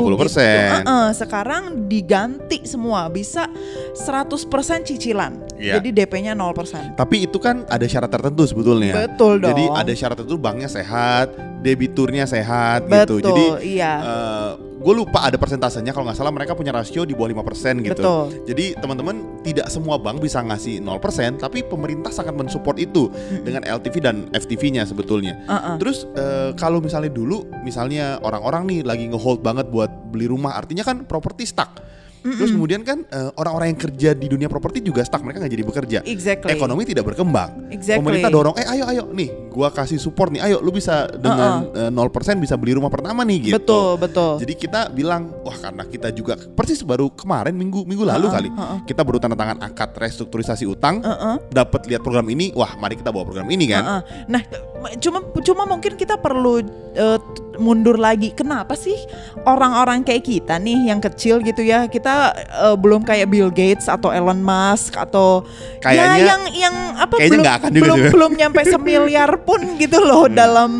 Heeh, 0.84 1.08
sekarang 1.16 1.88
diganti 1.88 2.68
semua, 2.68 3.08
bisa 3.08 3.48
100% 3.96 4.84
cicilan. 4.84 5.32
Iya. 5.56 5.80
Jadi 5.80 5.88
DP-nya 5.96 6.36
0%. 6.36 7.00
Tapi 7.00 7.24
itu 7.24 7.40
kan 7.40 7.64
ada 7.66 7.86
syarat 7.88 8.12
tertentu 8.12 8.44
sebetulnya. 8.44 8.92
Betul 8.92 9.40
dong. 9.40 9.56
Jadi 9.56 9.64
ada 9.72 9.92
syarat 9.96 10.16
tertentu 10.20 10.36
banknya 10.36 10.68
sehat, 10.68 11.32
debiturnya 11.64 12.28
sehat 12.28 12.84
Betul, 12.84 13.24
gitu. 13.24 13.32
Jadi 13.32 13.46
iya. 13.80 13.94
Gue 14.86 14.94
lupa 14.94 15.26
ada 15.26 15.34
persentasenya 15.34 15.90
kalau 15.90 16.06
nggak 16.06 16.14
salah 16.22 16.30
mereka 16.30 16.54
punya 16.54 16.70
rasio 16.70 17.02
di 17.02 17.10
bawah 17.10 17.42
5% 17.42 17.82
gitu. 17.82 17.98
Betul. 17.98 18.46
Jadi 18.46 18.78
teman-teman 18.78 19.42
tidak 19.42 19.66
semua 19.66 19.98
bank 19.98 20.22
bisa 20.22 20.38
ngasih 20.46 20.78
0%, 20.78 21.42
tapi 21.42 21.66
pemerintah 21.66 22.14
sangat 22.14 22.38
mensupport 22.38 22.78
itu 22.78 23.10
dengan 23.42 23.66
LTV 23.66 23.94
dan 23.98 24.30
FTV-nya 24.30 24.86
sebetulnya. 24.86 25.42
Heeh. 25.42 25.82
Terus 25.82 26.06
eh, 26.14 26.54
kalau 26.54 26.78
misalnya 26.78 27.10
dulu 27.10 27.50
misalnya 27.66 28.22
orang-orang 28.22 28.62
nih 28.70 28.80
lagi 28.86 29.10
ngehold 29.10 29.42
banget 29.42 29.66
buat 29.74 29.90
beli 30.14 30.30
rumah, 30.30 30.54
artinya 30.54 30.86
kan 30.86 31.02
properti 31.02 31.50
stuck. 31.50 31.82
Terus 32.26 32.50
kemudian 32.50 32.82
kan 32.82 33.06
eh, 33.06 33.30
orang-orang 33.38 33.74
yang 33.74 33.80
kerja 33.90 34.10
di 34.14 34.26
dunia 34.26 34.46
properti 34.50 34.82
juga 34.82 35.02
stuck, 35.02 35.22
mereka 35.22 35.42
nggak 35.42 35.54
jadi 35.54 35.64
bekerja. 35.66 35.98
Exactly. 36.06 36.54
Ekonomi 36.54 36.82
tidak 36.86 37.06
berkembang. 37.06 37.70
Exactly. 37.74 38.02
Pemerintah 38.02 38.30
dorong, 38.30 38.54
eh 38.58 38.66
ayo 38.66 38.86
ayo 38.90 39.04
nih, 39.10 39.45
gua 39.56 39.72
kasih 39.72 39.96
support 39.96 40.28
nih, 40.28 40.44
ayo 40.44 40.60
lu 40.60 40.68
bisa 40.68 41.08
dengan 41.08 41.64
eh, 41.72 41.88
0% 41.88 42.12
bisa 42.36 42.54
beli 42.54 42.76
rumah 42.76 42.92
pertama 42.92 43.24
nih 43.24 43.48
gitu. 43.48 43.56
Betul, 43.56 43.88
betul. 43.96 44.32
Jadi 44.36 44.52
kita 44.54 44.80
bilang, 44.88 45.32
wah 45.40 45.56
karena 45.56 45.82
kita 45.82 46.12
juga 46.12 46.36
persis 46.36 46.84
baru 46.84 47.08
kemarin 47.08 47.56
minggu 47.56 47.82
minggu 47.82 48.04
lalu 48.04 48.28
Uh-uh, 48.28 48.34
kali, 48.36 48.48
uh-uh. 48.52 48.78
kita 48.84 49.00
baru 49.00 49.16
tanda 49.16 49.32
tangan 49.32 49.64
akad 49.64 49.96
restrukturisasi 49.96 50.68
utang, 50.68 51.00
Heeh. 51.00 51.40
dapat 51.48 51.88
lihat 51.88 52.04
program 52.04 52.28
ini, 52.28 52.52
wah 52.52 52.76
mari 52.76 52.94
kita 52.94 53.08
bawa 53.08 53.24
program 53.24 53.48
ini 53.48 53.64
kan. 53.66 53.80
Heeh. 53.82 54.00
Nah, 54.28 54.42
cuma 54.98 55.24
cuma 55.40 55.62
mungkin 55.64 55.96
kita 55.96 56.20
perlu 56.20 56.60
eh, 56.92 57.18
mundur 57.56 57.96
lagi. 57.96 58.30
Kenapa 58.30 58.76
sih 58.76 58.92
orang-orang 59.42 60.04
kayak 60.04 60.20
kita 60.22 60.58
nih 60.58 60.92
yang 60.92 61.00
kecil 61.00 61.40
gitu 61.40 61.64
ya, 61.64 61.88
kita 61.88 62.36
eh, 62.36 62.76
belum 62.76 63.00
kayak 63.02 63.26
Bill 63.26 63.48
Gates 63.48 63.88
atau 63.88 64.12
Elon 64.12 64.36
Musk 64.36 64.92
atau 64.92 65.48
Kayaknya- 65.80 66.18
ya 66.18 66.26
yang 66.26 66.42
yang 66.52 66.74
apa 66.96 67.14
kayaknya 67.14 67.32
belum 67.38 67.46
akan 67.46 67.70
juga 67.70 67.82
belum 67.84 67.98
belum 68.10 68.32
nyampe 68.34 68.60
semiliar 68.74 69.30
pun 69.46 69.62
gitu 69.82 69.96
loh 69.98 70.26
Hmm. 70.26 70.34
dalam 70.34 70.70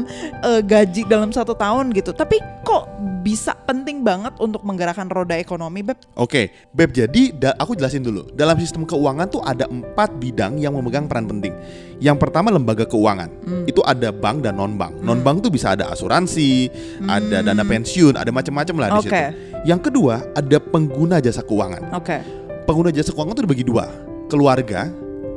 eh, 0.43 0.61
gaji 0.61 1.07
dalam 1.07 1.31
satu 1.31 1.55
tahun 1.55 1.95
gitu. 1.95 2.11
Tapi 2.11 2.37
kok 2.61 2.85
bisa 3.23 3.55
penting 3.57 4.03
banget 4.03 4.35
untuk 4.39 4.63
menggerakkan 4.63 5.07
roda 5.07 5.35
ekonomi, 5.35 5.83
Beb? 5.83 5.99
Oke, 6.15 6.51
Beb, 6.71 6.91
jadi 6.91 7.23
da- 7.33 7.55
aku 7.55 7.75
jelasin 7.75 8.03
dulu. 8.03 8.27
Dalam 8.33 8.55
sistem 8.57 8.83
keuangan 8.83 9.27
tuh 9.27 9.41
ada 9.41 9.67
empat 9.67 10.15
bidang 10.17 10.59
yang 10.59 10.75
memegang 10.75 11.07
peran 11.07 11.27
penting. 11.27 11.55
Yang 11.97 12.17
pertama 12.21 12.51
lembaga 12.51 12.85
keuangan, 12.85 13.31
itu 13.65 13.81
ada 13.81 14.11
bank 14.11 14.43
dan 14.43 14.55
non 14.55 14.75
bank. 14.75 14.99
Non 15.01 15.19
bank 15.19 15.41
tuh 15.41 15.51
bisa 15.51 15.73
ada 15.73 15.89
asuransi, 15.89 16.69
ada 17.03 17.41
dana 17.41 17.63
pensiun, 17.63 18.15
ada 18.15 18.31
macam-macam 18.31 18.75
lah 18.77 18.89
di 18.93 18.99
Oke. 18.99 19.09
situ. 19.09 19.19
Yang 19.65 19.81
kedua 19.91 20.15
ada 20.33 20.59
pengguna 20.61 21.19
jasa 21.19 21.41
keuangan. 21.41 21.91
Oke. 21.93 22.19
Pengguna 22.63 22.91
jasa 22.91 23.11
keuangan 23.11 23.35
tuh 23.35 23.45
dibagi 23.45 23.65
dua, 23.65 23.91
keluarga. 24.27 24.87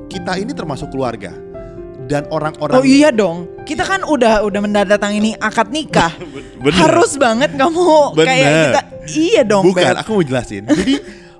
Kita 0.06 0.36
ini 0.36 0.52
termasuk 0.52 0.90
keluarga. 0.90 1.49
Dan 2.10 2.26
orang-orang 2.34 2.82
Oh 2.82 2.84
iya 2.84 3.14
dong. 3.14 3.46
Kita 3.70 3.86
kan 3.86 4.02
udah 4.02 4.42
udah 4.42 4.60
mendatangin 4.66 5.38
akad 5.38 5.70
nikah. 5.70 6.10
Bener. 6.66 6.76
Harus 6.76 7.16
banget 7.22 7.54
kamu 7.54 8.18
kayak 8.18 8.50
Bener. 8.50 8.64
kita 8.66 8.82
iya 9.16 9.42
dong, 9.46 9.64
Bukan, 9.70 9.94
Beb. 9.94 10.02
aku 10.02 10.10
mau 10.18 10.24
jelasin. 10.26 10.66
Jadi 10.82 10.98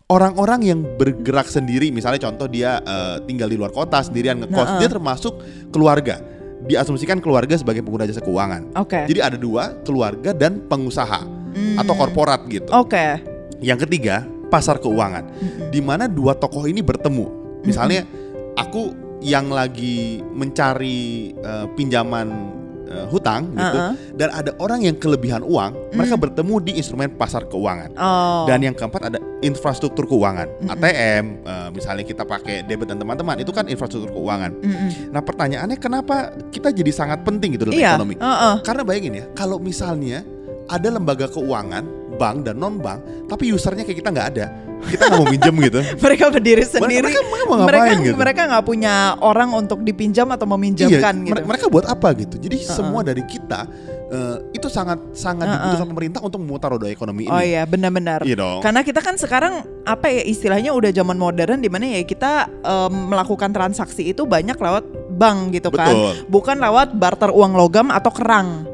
orang-orang 0.08 0.62
yang 0.70 0.80
bergerak 0.96 1.50
sendiri, 1.50 1.90
misalnya 1.90 2.30
contoh 2.30 2.46
dia 2.46 2.78
eh, 2.86 3.18
tinggal 3.26 3.50
di 3.50 3.58
luar 3.58 3.74
kota 3.74 4.00
sendirian 4.06 4.40
ngekos, 4.46 4.70
Nah, 4.70 4.80
dia 4.80 4.88
termasuk 4.88 5.34
keluarga. 5.74 6.22
Diasumsikan 6.60 7.18
keluarga 7.18 7.58
sebagai 7.58 7.82
pengguna 7.82 8.06
jasa 8.06 8.22
keuangan. 8.22 8.78
Oke. 8.78 9.10
Jadi 9.10 9.20
ada 9.26 9.38
dua, 9.40 9.74
keluarga 9.82 10.38
dan 10.38 10.62
pengusaha 10.70 11.26
atau 11.82 11.94
korporat 11.98 12.46
gitu. 12.46 12.70
Oke. 12.70 13.18
Yang 13.60 13.90
ketiga, 13.90 14.22
pasar 14.54 14.78
keuangan. 14.78 15.34
Di 15.74 15.82
mana 15.82 16.06
dua 16.06 16.38
tokoh 16.38 16.70
ini 16.70 16.84
bertemu. 16.86 17.26
Misalnya 17.64 18.06
aku 18.54 19.09
yang 19.20 19.52
lagi 19.52 20.24
mencari 20.24 21.00
eh, 21.34 21.66
pinjaman 21.76 22.28
eh, 22.88 23.06
hutang 23.12 23.52
gitu 23.52 23.78
Uh-uh. 23.78 23.94
dan 24.16 24.30
ada 24.32 24.52
orang 24.58 24.82
yang 24.82 24.96
kelebihan 24.96 25.44
uang, 25.44 25.94
mereka 25.94 26.16
bertemu 26.16 26.54
di 26.64 26.72
instrumen 26.80 27.12
pasar 27.14 27.46
keuangan. 27.46 27.94
Oh. 28.00 28.48
Dan 28.48 28.64
yang 28.64 28.74
keempat 28.74 29.12
ada 29.12 29.20
infrastruktur 29.40 30.08
keuangan, 30.08 30.48
ATM, 30.68 31.26
eh, 31.44 31.70
misalnya 31.70 32.04
kita 32.04 32.24
pakai 32.24 32.64
debit 32.64 32.90
dan 32.90 32.98
teman-teman, 32.98 33.38
itu 33.40 33.52
kan 33.52 33.68
infrastruktur 33.68 34.10
keuangan. 34.16 34.56
Mm-mm. 34.56 35.12
Nah 35.12 35.22
pertanyaannya 35.22 35.78
kenapa 35.78 36.32
kita 36.50 36.72
jadi 36.72 36.92
sangat 36.92 37.22
penting 37.28 37.60
gitu 37.60 37.70
dalam 37.70 37.78
Iya. 37.78 38.00
ekonomi? 38.00 38.16
uh-uh. 38.18 38.64
Karena 38.64 38.82
bayangin 38.88 39.14
ya, 39.20 39.26
kalau 39.36 39.60
misalnya 39.60 40.24
ada 40.70 40.88
lembaga 40.88 41.28
keuangan, 41.28 41.84
bank 42.16 42.44
dan 42.48 42.60
non 42.60 42.78
bank, 42.78 43.28
tapi 43.32 43.52
usernya 43.52 43.88
kayak 43.88 44.00
kita 44.04 44.10
nggak 44.12 44.28
ada, 44.36 44.46
kita 44.88 45.04
nggak 45.08 45.20
mau 45.20 45.28
minjem 45.28 45.56
gitu. 45.66 45.80
Mereka 46.06 46.24
berdiri 46.32 46.64
sendiri. 46.64 47.04
mereka- 47.04 47.26
mereka 47.28 47.46
mau 47.50 47.58
mereka 47.66 47.92
gitu? 48.00 48.16
mereka 48.16 48.42
nggak 48.48 48.64
punya 48.66 48.94
orang 49.20 49.50
untuk 49.52 49.80
dipinjam 49.84 50.28
atau 50.32 50.48
meminjamkan 50.48 51.14
iya, 51.20 51.26
gitu. 51.28 51.34
mere- 51.36 51.48
mereka 51.48 51.66
buat 51.68 51.86
apa 51.86 52.08
gitu? 52.16 52.36
Jadi 52.38 52.56
semua 52.62 53.02
dari 53.02 53.24
kita 53.24 53.68
eh, 54.10 54.38
itu 54.54 54.68
sangat 54.68 54.98
sangat 55.14 55.46
Uh-uh. 55.46 55.56
dibutuhkan 55.60 55.88
pemerintah 55.88 56.22
untuk 56.22 56.40
memutar 56.42 56.70
roda 56.72 56.88
ekonomi 56.88 57.28
ini. 57.28 57.34
Oh 57.34 57.44
iya 57.44 57.64
benar-benar. 57.64 58.24
Iya 58.24 58.36
dong. 58.38 58.60
Karena 58.62 58.82
kita 58.82 59.00
kan 59.00 59.16
sekarang 59.16 59.54
apa 59.86 60.08
ya 60.10 60.24
istilahnya 60.24 60.72
udah 60.74 60.90
zaman 60.90 61.18
modern 61.18 61.60
di 61.60 61.70
mana 61.70 61.86
ya 61.90 62.02
kita 62.04 62.32
em, 62.62 62.94
melakukan 63.10 63.50
transaksi 63.52 64.10
itu 64.10 64.26
banyak 64.26 64.58
lewat 64.58 64.86
bank 65.14 65.54
gitu 65.54 65.70
kan. 65.70 65.90
Betul. 65.90 66.14
Bukan 66.28 66.58
lewat 66.58 66.96
barter 66.96 67.30
uang 67.30 67.54
logam 67.54 67.90
atau 67.90 68.10
kerang. 68.10 68.66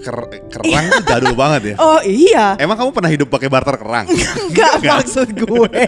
Ker- 0.00 0.32
kerang 0.48 0.84
tuh 0.90 1.02
jadul 1.04 1.34
banget 1.34 1.62
ya. 1.62 1.74
Oh 1.76 2.00
iya. 2.00 2.56
Emang 2.56 2.74
kamu 2.74 2.90
pernah 2.90 3.08
hidup 3.08 3.28
pakai 3.28 3.46
barter 3.46 3.76
kerang? 3.76 4.08
Enggak 4.48 4.80
maksud 4.80 5.28
gue 5.30 5.84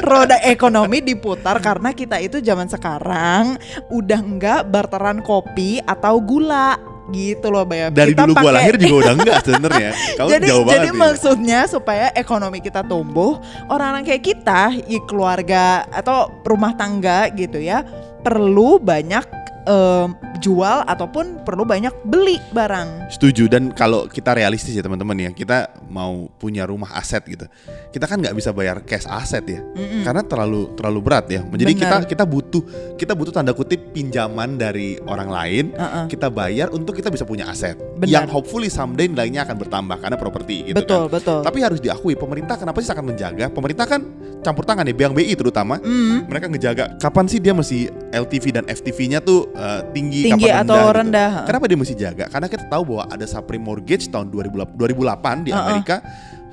Roda 0.00 0.36
ekonomi 0.42 1.00
diputar 1.00 1.56
karena 1.58 1.90
kita 1.90 2.18
itu 2.18 2.38
zaman 2.38 2.66
sekarang 2.66 3.56
Udah 3.88 4.18
enggak 4.18 4.60
barteran 4.66 5.20
kopi 5.20 5.80
atau 5.80 6.18
gula 6.18 6.76
Gitu 7.08 7.48
loh 7.48 7.64
Beb 7.64 7.92
Dari 7.92 8.12
Kita 8.12 8.22
dulu 8.22 8.36
pakai- 8.36 8.54
lahir 8.54 8.74
juga 8.76 8.94
udah 9.00 9.14
enggak 9.18 9.38
sebenarnya. 9.42 9.90
Kamu 10.14 10.28
jadi 10.28 10.46
jauh 10.46 10.62
banget. 10.62 10.74
jadi 10.74 10.88
nih. 10.88 10.98
maksudnya 10.98 11.60
supaya 11.66 12.06
ekonomi 12.12 12.58
kita 12.58 12.80
tumbuh 12.82 13.40
Orang-orang 13.66 14.02
kayak 14.02 14.22
kita 14.24 14.60
i 14.86 15.00
keluarga 15.02 15.88
atau 15.88 16.28
rumah 16.42 16.72
tangga 16.72 17.26
gitu 17.28 17.56
ya 17.56 17.80
Perlu 18.20 18.76
banyak 18.76 19.24
em, 19.64 20.08
jual 20.42 20.82
ataupun 20.84 21.46
perlu 21.46 21.62
banyak 21.62 21.94
beli 22.02 22.42
barang. 22.50 23.08
Setuju 23.14 23.46
dan 23.46 23.70
kalau 23.70 24.10
kita 24.10 24.34
realistis 24.34 24.74
ya 24.74 24.82
teman-teman 24.82 25.14
ya 25.16 25.30
kita 25.30 25.70
mau 25.86 26.26
punya 26.36 26.66
rumah 26.66 26.90
aset 26.98 27.22
gitu 27.24 27.46
kita 27.92 28.08
kan 28.08 28.18
nggak 28.18 28.34
bisa 28.34 28.50
bayar 28.50 28.82
cash 28.82 29.06
aset 29.06 29.44
ya 29.46 29.60
karena 30.02 30.26
terlalu 30.26 30.74
terlalu 30.74 30.98
berat 31.00 31.30
ya. 31.30 31.40
Jadi 31.46 31.72
kita 31.78 31.96
kita 32.04 32.24
butuh 32.26 32.62
kita 32.98 33.14
butuh 33.14 33.30
tanda 33.30 33.54
kutip 33.54 33.94
pinjaman 33.94 34.58
dari 34.58 34.98
orang 35.06 35.30
lain 35.30 35.64
Uh-uh. 35.72 36.10
kita 36.10 36.26
bayar 36.26 36.74
untuk 36.74 36.98
kita 36.98 37.08
bisa 37.08 37.22
punya 37.22 37.46
aset. 37.46 37.78
Benar. 37.94 38.10
yang 38.10 38.26
hopefully 38.26 38.66
someday 38.66 39.06
nilainya 39.06 39.46
akan 39.46 39.54
bertambah 39.62 39.96
karena 40.02 40.16
properti 40.18 40.72
gitu 40.72 40.76
Betul 40.82 41.06
kan. 41.06 41.14
betul. 41.22 41.40
Tapi 41.46 41.58
harus 41.62 41.78
diakui 41.78 42.18
pemerintah 42.18 42.58
kenapa 42.58 42.82
sih 42.82 42.90
sangat 42.90 43.06
menjaga? 43.06 43.46
Pemerintah 43.46 43.86
kan 43.86 44.02
campur 44.42 44.66
tangan 44.66 44.82
ya 44.82 44.94
Bank 44.96 45.14
BI 45.14 45.30
terutama. 45.38 45.78
Mm. 45.78 46.26
mereka 46.26 46.46
ngejaga 46.50 46.84
kapan 46.98 47.24
sih 47.30 47.38
dia 47.38 47.54
mesti 47.54 47.86
LTV 48.12 48.44
dan 48.52 48.64
FTV-nya 48.68 49.24
tuh 49.24 49.48
eh, 49.56 49.80
tinggi, 49.96 50.28
Tinggi 50.28 50.46
kapan 50.46 50.68
atau 50.68 50.76
gitu. 50.78 50.96
rendah. 51.00 51.30
Kenapa 51.48 51.64
dia 51.66 51.78
mesti 51.80 51.94
jaga? 51.96 52.24
Karena 52.28 52.46
kita 52.46 52.64
tahu 52.68 52.82
bahwa 52.94 53.04
ada 53.08 53.24
subprime 53.24 53.64
mortgage 53.64 54.12
tahun 54.12 54.28
2008 54.28 54.76
2008 54.76 55.46
di 55.48 55.50
Uh-uh. 55.50 55.60
Amerika 55.64 55.96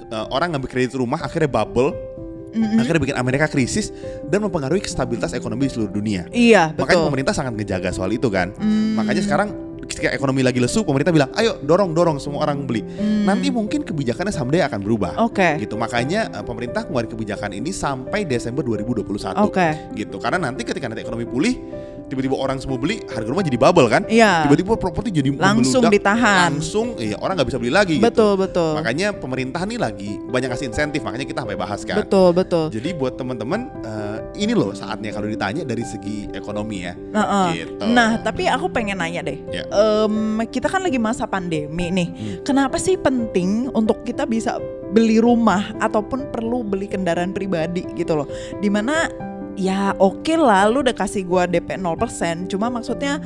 eh, 0.08 0.26
orang 0.32 0.56
ngambil 0.56 0.70
kredit 0.72 0.96
rumah 0.96 1.20
akhirnya 1.20 1.52
bubble, 1.52 1.92
akhirnya 2.56 3.02
bikin 3.04 3.18
Amerika 3.20 3.46
krisis 3.46 3.94
dan 4.26 4.42
mempengaruhi 4.42 4.82
stabilitas 4.88 5.38
ekonomi 5.38 5.70
di 5.70 5.72
seluruh 5.76 5.94
dunia. 5.94 6.26
Iya 6.34 6.74
Makanya 6.74 6.98
betul 6.98 7.08
pemerintah 7.12 7.34
sangat 7.38 7.54
ngejaga 7.60 7.90
soal 7.94 8.10
itu 8.10 8.32
kan. 8.32 8.56
Hmm. 8.58 8.98
Makanya 8.98 9.22
sekarang 9.22 9.50
ketika 9.90 10.14
ekonomi 10.14 10.46
lagi 10.46 10.62
lesu, 10.62 10.86
pemerintah 10.86 11.10
bilang, 11.10 11.34
"Ayo 11.34 11.58
dorong 11.60 11.92
dorong 11.98 12.18
semua 12.22 12.46
orang 12.46 12.64
beli." 12.64 12.86
Nanti 13.26 13.50
mungkin 13.50 13.82
kebijakannya 13.82 14.32
someday 14.32 14.62
akan 14.62 14.80
berubah. 14.86 15.18
Hmm. 15.18 15.28
Oke. 15.28 15.50
Gitu. 15.60 15.74
Makanya 15.76 16.30
eh, 16.30 16.44
pemerintah 16.46 16.86
ngeluarin 16.86 17.10
kebijakan 17.10 17.52
ini 17.58 17.74
sampai 17.74 18.24
Desember 18.30 18.62
2021. 18.62 19.42
Oke. 19.42 19.98
Gitu. 19.98 20.16
Karena 20.22 20.38
nanti 20.38 20.62
ketika 20.62 20.86
nanti 20.86 21.02
ekonomi 21.02 21.26
pulih, 21.26 21.54
tiba-tiba 22.10 22.36
orang 22.36 22.58
semua 22.58 22.82
beli, 22.82 23.00
harga 23.06 23.30
rumah 23.30 23.46
jadi 23.46 23.58
bubble 23.62 23.88
kan? 23.88 24.04
Iya. 24.10 24.50
Tiba-tiba 24.50 24.76
properti 24.76 25.10
jadi 25.14 25.30
Langsung 25.38 25.86
membeludak, 25.86 25.94
ditahan. 25.94 26.50
Langsung, 26.52 26.88
iya 26.98 27.16
orang 27.22 27.38
nggak 27.38 27.50
bisa 27.54 27.60
beli 27.62 27.72
lagi. 27.72 27.98
Betul 28.02 28.36
gitu. 28.36 28.42
betul. 28.50 28.72
Makanya 28.82 29.08
pemerintah 29.16 29.62
nih 29.64 29.78
lagi 29.80 30.12
banyak 30.18 30.50
kasih 30.50 30.66
insentif, 30.74 31.06
makanya 31.06 31.26
kita 31.30 31.40
sampai 31.46 31.58
bahas 31.60 31.82
kan. 31.86 32.02
Betul 32.02 32.34
betul. 32.34 32.66
Jadi 32.74 32.90
buat 32.98 33.14
teman-teman 33.16 33.70
eh, 33.86 34.18
ini 34.42 34.58
loh 34.58 34.74
saatnya 34.74 35.14
kalau 35.14 35.30
ditanya 35.30 35.62
dari 35.64 35.86
segi 35.86 36.28
ekonomi 36.34 36.84
ya. 36.84 36.94
Nah, 37.14 37.54
Gitu. 37.54 37.84
nah, 37.92 38.18
tapi 38.20 38.50
aku 38.50 38.72
pengen 38.72 39.00
nanya 39.00 39.22
deh. 39.26 39.40
Ya. 39.54 39.64
Em, 39.70 40.42
kita 40.50 40.68
kan 40.72 40.82
lagi 40.82 40.98
masa 40.98 41.30
pandemi 41.30 41.92
nih. 41.94 42.08
Hmm. 42.10 42.36
Kenapa 42.48 42.82
sih 42.82 42.98
penting 42.98 43.70
untuk 43.72 44.02
kita 44.02 44.26
bisa 44.26 44.58
beli 44.90 45.22
rumah 45.22 45.70
ataupun 45.78 46.34
perlu 46.34 46.66
beli 46.66 46.90
kendaraan 46.90 47.36
pribadi 47.36 47.86
gitu 47.94 48.18
loh? 48.18 48.28
Di 48.58 48.70
mana 48.72 49.06
ya 49.58 49.96
oke 49.98 50.34
lah 50.38 50.70
lu 50.70 50.86
udah 50.86 50.94
kasih 50.94 51.26
gua 51.26 51.50
DP 51.50 51.80
0% 51.80 52.52
cuma 52.52 52.70
maksudnya 52.70 53.22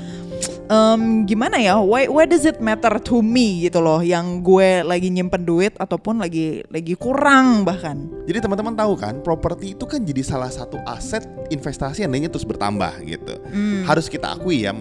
em, 0.69 1.27
gimana 1.27 1.59
ya 1.59 1.79
why, 1.79 2.07
why 2.07 2.25
does 2.25 2.47
it 2.47 2.59
matter 2.63 2.95
to 3.01 3.19
me 3.19 3.67
gitu 3.67 3.79
loh 3.83 3.99
yang 3.99 4.41
gue 4.43 4.83
lagi 4.85 5.11
nyimpen 5.11 5.43
duit 5.43 5.75
ataupun 5.77 6.21
lagi 6.21 6.63
lagi 6.71 6.93
kurang 6.95 7.67
bahkan 7.67 8.09
Jadi 8.23 8.39
teman-teman 8.39 8.71
tahu 8.71 8.93
kan, 8.95 9.19
properti 9.19 9.75
itu 9.75 9.83
kan 9.83 9.99
jadi 9.99 10.23
salah 10.23 10.47
satu 10.47 10.79
aset 10.87 11.27
investasi 11.51 12.07
yang 12.07 12.11
nilainya 12.15 12.31
terus 12.31 12.47
bertambah 12.47 13.03
gitu. 13.03 13.35
Hmm. 13.51 13.83
Harus 13.83 14.07
kita 14.07 14.31
akui 14.31 14.63
ya, 14.63 14.71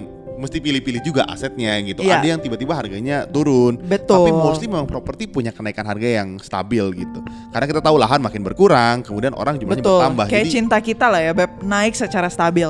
mesti 0.42 0.58
pilih-pilih 0.58 1.02
juga 1.06 1.22
asetnya 1.30 1.78
gitu. 1.86 2.02
Iya. 2.02 2.18
Ada 2.18 2.26
yang 2.34 2.40
tiba-tiba 2.42 2.74
harganya 2.74 3.24
turun. 3.30 3.78
Betul. 3.78 4.26
Tapi 4.26 4.30
mostly 4.34 4.66
memang 4.66 4.90
properti 4.90 5.30
punya 5.30 5.54
kenaikan 5.54 5.86
harga 5.86 6.08
yang 6.22 6.42
stabil 6.42 6.82
gitu. 6.98 7.22
Karena 7.54 7.66
kita 7.70 7.80
tahu 7.80 7.96
lahan 7.96 8.18
makin 8.18 8.42
berkurang, 8.42 9.06
kemudian 9.06 9.32
orang 9.38 9.56
jumlahnya 9.62 9.80
betul 9.86 9.98
bertambah. 10.02 10.24
kayak 10.26 10.46
Jadi 10.50 10.50
cinta 10.50 10.76
kita 10.82 11.06
lah 11.06 11.20
ya 11.22 11.32
beb 11.32 11.50
naik 11.62 11.94
secara 11.94 12.26
stabil 12.26 12.68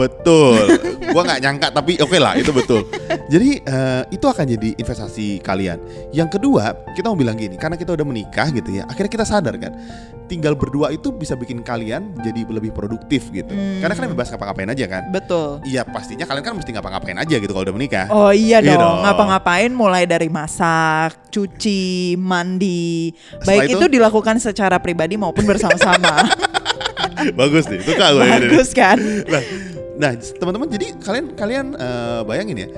betul. 0.00 0.56
gua 1.10 1.22
nggak 1.26 1.40
nyangka 1.42 1.68
tapi 1.70 2.00
oke 2.00 2.16
lah 2.16 2.32
itu 2.34 2.50
betul. 2.50 2.88
Jadi 3.28 3.60
eh, 3.60 4.02
itu 4.08 4.24
akan 4.24 4.44
jadi 4.48 4.68
investasi 4.74 5.38
kalian. 5.40 5.78
Yang 6.10 6.40
kedua, 6.40 6.72
kita 6.96 7.06
mau 7.06 7.18
bilang 7.18 7.36
gini, 7.36 7.54
karena 7.54 7.76
kita 7.76 7.92
udah 7.92 8.06
menikah 8.06 8.48
gitu 8.50 8.72
ya. 8.72 8.88
Akhirnya 8.88 9.10
kita 9.10 9.26
sadar 9.26 9.54
kan, 9.54 9.76
tinggal 10.26 10.54
berdua 10.54 10.90
itu 10.90 11.10
bisa 11.10 11.34
bikin 11.34 11.60
kalian 11.60 12.14
jadi 12.18 12.46
lebih 12.46 12.70
produktif 12.70 13.30
gitu. 13.30 13.50
Hmm. 13.50 13.78
Karena 13.78 13.94
kalian 13.94 14.10
bebas 14.14 14.30
ngapa-ngapain 14.30 14.70
aja 14.70 14.86
kan. 14.86 15.02
betul 15.10 15.58
Iya 15.62 15.82
pastinya 15.82 16.24
kalian 16.24 16.42
kan 16.42 16.54
mesti 16.54 16.70
ngapa-ngapain 16.70 17.18
aja 17.18 17.34
gitu 17.36 17.50
kalau 17.50 17.66
udah 17.66 17.76
menikah. 17.76 18.06
Oh 18.08 18.30
iya 18.30 18.58
Iya 18.58 18.74
dong, 18.74 18.82
dong. 18.82 18.96
ngapa-ngapain 19.02 19.70
mulai 19.70 20.06
dari 20.06 20.30
masak, 20.30 21.30
cuci, 21.30 22.14
mandi, 22.16 23.10
Setelah 23.42 23.46
baik 23.46 23.68
itu- 23.74 23.78
itu, 23.78 23.86
dilakukan 23.90 24.36
secara 24.38 24.78
pribadi 24.78 25.18
maupun 25.18 25.42
bersama-sama. 25.44 26.24
Bagus 27.38 27.68
nih, 27.68 27.80
suka 27.84 28.06
gue 28.14 28.24
ini. 28.24 28.48
Bagus 28.48 28.70
kan? 28.72 28.96
Nah, 29.28 29.42
nah 30.00 30.16
teman-teman 30.16 30.68
jadi 30.72 30.96
kalian 30.96 31.26
kalian 31.36 31.66
eh, 31.76 32.20
bayangin 32.24 32.56
ya, 32.64 32.68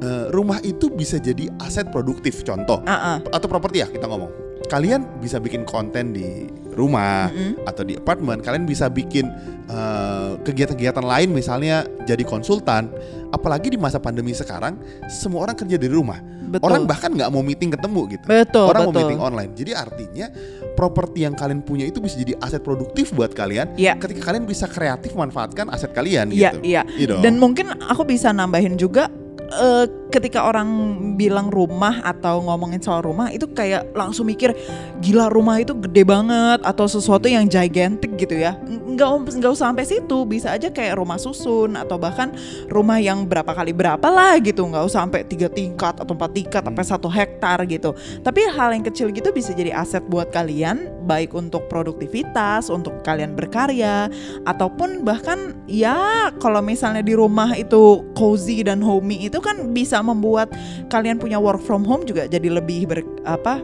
eh, 0.00 0.24
rumah 0.32 0.58
itu 0.64 0.88
bisa 0.88 1.20
jadi 1.20 1.52
aset 1.60 1.92
produktif. 1.92 2.40
Contoh 2.40 2.80
Ah, 2.88 3.16
ah. 3.16 3.36
atau 3.36 3.46
properti 3.46 3.84
ya 3.84 3.88
kita 3.92 4.08
ngomong. 4.08 4.32
Kalian 4.72 5.20
bisa 5.20 5.36
bikin 5.42 5.68
konten 5.68 6.16
di 6.16 6.46
rumah 6.72 7.28
atau 7.68 7.82
di 7.84 7.98
apartemen. 8.00 8.40
Kalian 8.40 8.64
bisa 8.64 8.88
bikin 8.88 9.28
eh, 9.68 10.30
kegiatan-kegiatan 10.40 11.04
lain, 11.04 11.28
misalnya 11.36 11.84
jadi 12.08 12.24
konsultan. 12.24 12.88
Apalagi 13.30 13.70
di 13.70 13.78
masa 13.78 14.02
pandemi 14.02 14.34
sekarang, 14.34 14.78
semua 15.06 15.46
orang 15.46 15.56
kerja 15.56 15.78
dari 15.78 15.90
rumah. 15.90 16.18
Betul. 16.50 16.66
Orang 16.66 16.82
bahkan 16.90 17.14
nggak 17.14 17.30
mau 17.30 17.46
meeting 17.46 17.70
ketemu 17.70 18.00
gitu. 18.18 18.26
Betul, 18.26 18.66
orang 18.66 18.90
mau 18.90 18.92
betul. 18.92 19.00
meeting 19.06 19.20
online. 19.22 19.52
Jadi 19.54 19.70
artinya 19.70 20.26
properti 20.74 21.22
yang 21.22 21.38
kalian 21.38 21.62
punya 21.62 21.86
itu 21.86 22.02
bisa 22.02 22.18
jadi 22.18 22.34
aset 22.42 22.58
produktif 22.66 23.14
buat 23.14 23.30
kalian. 23.30 23.78
Iya. 23.78 23.94
Ketika 24.02 24.34
kalian 24.34 24.50
bisa 24.50 24.66
kreatif 24.66 25.14
manfaatkan 25.14 25.70
aset 25.70 25.94
kalian 25.94 26.34
Iya, 26.34 26.50
gitu. 26.50 26.58
iya. 26.66 26.82
Iya. 26.98 27.22
Dan 27.22 27.38
mungkin 27.38 27.70
aku 27.86 28.02
bisa 28.02 28.34
nambahin 28.34 28.74
juga 28.74 29.06
eh, 29.48 29.86
ketika 30.10 30.44
orang 30.44 30.68
bilang 31.14 31.48
rumah 31.48 32.02
atau 32.02 32.42
ngomongin 32.42 32.82
soal 32.82 33.00
rumah 33.00 33.30
itu 33.30 33.46
kayak 33.54 33.94
langsung 33.94 34.26
mikir 34.26 34.52
gila 34.98 35.30
rumah 35.30 35.62
itu 35.62 35.72
gede 35.72 36.02
banget 36.02 36.60
atau 36.66 36.90
sesuatu 36.90 37.30
yang 37.30 37.46
gigantic 37.46 38.18
gitu 38.18 38.36
ya. 38.36 38.58
Nggak 38.66 39.38
nggak 39.38 39.52
usah 39.54 39.70
sampai 39.70 39.86
situ, 39.86 40.18
bisa 40.26 40.50
aja 40.50 40.68
kayak 40.68 40.98
rumah 40.98 41.16
susun 41.16 41.78
atau 41.78 41.96
bahkan 41.96 42.34
rumah 42.66 42.98
yang 42.98 43.24
berapa 43.24 43.54
kali 43.54 43.70
berapa 43.70 44.04
lah 44.10 44.36
gitu, 44.42 44.66
nggak 44.66 44.84
usah 44.84 45.06
sampai 45.06 45.22
tiga 45.24 45.46
tingkat 45.46 45.96
atau 45.96 46.12
empat 46.12 46.30
tingkat 46.34 46.62
sampai 46.66 46.84
satu 46.84 47.08
hektar 47.08 47.62
gitu. 47.70 47.94
Tapi 48.20 48.40
hal 48.50 48.74
yang 48.74 48.84
kecil 48.84 49.14
gitu 49.14 49.30
bisa 49.30 49.54
jadi 49.54 49.72
aset 49.78 50.02
buat 50.10 50.34
kalian, 50.34 51.06
baik 51.06 51.32
untuk 51.32 51.70
produktivitas, 51.70 52.68
untuk 52.68 53.00
kalian 53.06 53.38
berkarya, 53.38 54.10
ataupun 54.44 55.06
bahkan 55.06 55.54
ya 55.70 56.28
kalau 56.42 56.58
misalnya 56.58 57.00
di 57.00 57.14
rumah 57.14 57.54
itu 57.54 58.02
cozy 58.18 58.66
dan 58.66 58.82
homey 58.82 59.29
itu 59.30 59.38
kan 59.38 59.70
bisa 59.70 60.02
membuat 60.02 60.50
kalian 60.90 61.22
punya 61.22 61.38
work 61.38 61.62
from 61.62 61.86
home 61.86 62.02
juga 62.02 62.26
jadi 62.26 62.50
lebih 62.50 62.90
ber 62.90 63.06
apa 63.22 63.62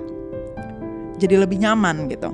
jadi 1.19 1.43
lebih 1.43 1.59
nyaman 1.65 2.07
gitu. 2.13 2.31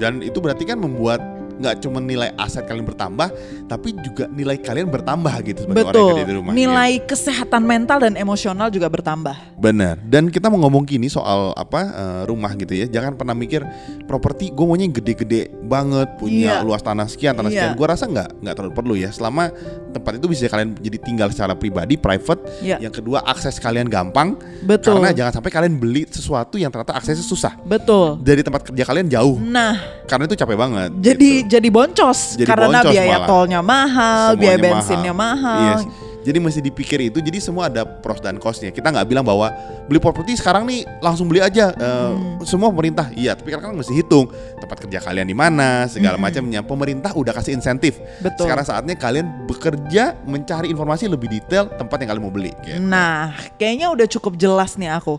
Dan 0.00 0.24
itu 0.24 0.40
berarti 0.42 0.64
kan 0.66 0.80
membuat 0.80 1.22
nggak 1.58 1.74
cuma 1.82 1.98
nilai 1.98 2.30
aset 2.34 2.62
kalian 2.62 2.86
bertambah, 2.86 3.28
tapi 3.66 3.92
juga 3.98 4.24
nilai 4.26 4.56
kalian 4.56 4.86
bertambah 4.86 5.34
gitu 5.44 5.66
sebagai 5.66 5.82
orang 5.82 5.90
yang 5.90 5.92
Betul. 5.92 6.10
kerja 6.14 6.24
di 6.24 6.34
rumah. 6.34 6.52
Nilai 6.54 6.92
kesehatan 7.02 7.62
mental 7.62 7.98
dan 8.00 8.14
emosional 8.14 8.68
juga 8.70 8.86
bertambah. 8.86 9.36
Benar. 9.58 9.98
Dan 10.00 10.30
kita 10.30 10.46
mau 10.46 10.58
ngomong 10.60 10.86
gini 10.86 11.06
soal 11.06 11.50
apa 11.52 11.80
eh, 11.82 12.22
rumah 12.24 12.54
gitu 12.54 12.72
ya. 12.72 12.86
Jangan 12.86 13.14
pernah 13.14 13.34
mikir 13.34 13.66
properti 14.06 14.50
gue 14.50 14.64
maunya 14.64 14.86
gede-gede 14.88 15.50
banget, 15.60 16.14
punya 16.16 16.60
Iya. 16.60 16.64
luas 16.64 16.80
tanah 16.80 17.04
sekian, 17.04 17.34
tanah 17.34 17.50
Iya. 17.50 17.58
sekian. 17.68 17.72
Gue 17.74 17.86
rasa 17.86 18.04
nggak 18.06 18.28
nggak 18.40 18.54
terlalu 18.54 18.72
perlu 18.72 18.94
ya. 18.94 19.10
Selama 19.10 19.50
tempat 19.90 20.16
itu 20.16 20.26
bisa 20.30 20.46
kalian 20.46 20.78
jadi 20.78 20.98
tinggal 21.00 21.28
secara 21.28 21.52
pribadi, 21.52 21.98
private. 21.98 22.40
Iya. 22.62 22.78
Yang 22.78 23.02
kedua 23.02 23.26
akses 23.26 23.58
kalian 23.58 23.90
gampang. 23.90 24.38
Betul. 24.62 25.02
Karena 25.02 25.10
jangan 25.10 25.42
sampai 25.42 25.50
kalian 25.50 25.74
beli 25.74 26.06
sesuatu 26.06 26.54
yang 26.54 26.70
ternyata 26.70 26.94
aksesnya 26.94 27.24
susah. 27.24 27.52
Betul. 27.60 28.22
Dari 28.22 28.40
tempat 28.40 28.62
kerja 28.62 28.84
kalian 28.86 29.10
jauh. 29.10 29.36
Nah, 29.40 29.74
Karena 30.06 30.24
itu 30.24 30.36
capek 30.36 30.56
banget. 30.56 30.90
jadi 30.98 31.30
gitu. 31.44 31.47
Jadi 31.48 31.68
boncos 31.72 32.36
Jadi 32.36 32.46
karena 32.46 32.84
boncos 32.84 32.92
biaya 32.92 33.16
malah. 33.18 33.28
tolnya 33.28 33.60
mahal, 33.64 34.26
Semuanya 34.36 34.38
biaya 34.38 34.56
bensinnya 34.60 35.14
mahal. 35.16 35.64
Yes. 35.80 36.06
Jadi 36.18 36.44
mesti 36.44 36.60
dipikir 36.60 37.00
itu. 37.00 37.24
Jadi 37.24 37.40
semua 37.40 37.72
ada 37.72 37.88
pros 37.88 38.20
dan 38.20 38.36
costnya. 38.36 38.68
Kita 38.68 38.92
nggak 38.92 39.08
bilang 39.08 39.24
bahwa 39.24 39.48
beli 39.88 39.96
properti 39.96 40.36
sekarang 40.36 40.68
nih 40.68 40.84
langsung 41.00 41.24
beli 41.24 41.40
aja. 41.40 41.72
Hmm. 41.72 42.44
Semua 42.44 42.68
pemerintah. 42.68 43.08
Iya. 43.16 43.32
Tapi 43.32 43.48
kan 43.56 43.72
mesti 43.72 43.96
hitung 43.96 44.28
tempat 44.60 44.76
kerja 44.76 45.00
kalian 45.00 45.24
di 45.24 45.32
mana, 45.32 45.88
segala 45.88 46.20
macamnya. 46.20 46.60
Pemerintah 46.60 47.16
udah 47.16 47.32
kasih 47.32 47.56
insentif. 47.56 47.96
Hmm. 47.96 48.28
Betul. 48.28 48.44
Sekarang 48.44 48.66
saatnya 48.66 48.92
kalian 48.98 49.48
bekerja 49.48 50.20
mencari 50.28 50.68
informasi 50.68 51.08
lebih 51.08 51.32
detail 51.32 51.72
tempat 51.80 51.96
yang 52.04 52.08
kalian 52.12 52.24
mau 52.28 52.34
beli. 52.34 52.52
gitu. 52.60 52.76
Nah, 52.76 53.32
kayaknya 53.56 53.88
udah 53.88 54.04
cukup 54.04 54.36
jelas 54.36 54.76
nih 54.76 54.92
aku. 54.92 55.16